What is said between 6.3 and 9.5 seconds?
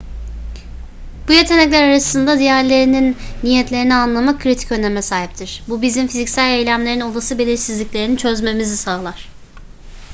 eylemlerin olası belirsizliklerini çözmemizi sağlar